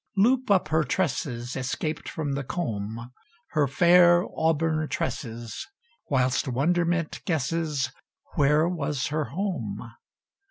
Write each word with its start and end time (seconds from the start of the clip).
Loop 0.17 0.49
up 0.49 0.69
her 0.69 0.83
tresses 0.83 1.55
Escaped 1.55 2.09
from 2.09 2.31
the 2.33 2.43
comb, 2.43 3.11
Her 3.49 3.67
fair 3.67 4.25
auburn 4.35 4.87
tresses; 4.89 5.67
Whilst 6.09 6.47
wonderment 6.47 7.21
guesses 7.25 7.91
Where 8.33 8.67
was 8.67 9.09
her 9.09 9.25
home? 9.25 9.91